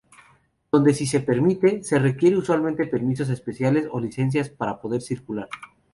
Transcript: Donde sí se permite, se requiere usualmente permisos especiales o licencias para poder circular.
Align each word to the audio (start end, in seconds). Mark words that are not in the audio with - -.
Donde 0.71 0.95
sí 0.95 1.05
se 1.05 1.19
permite, 1.19 1.83
se 1.83 1.99
requiere 1.99 2.35
usualmente 2.35 2.87
permisos 2.87 3.29
especiales 3.29 3.87
o 3.91 3.99
licencias 3.99 4.49
para 4.49 4.81
poder 4.81 5.03
circular. 5.03 5.47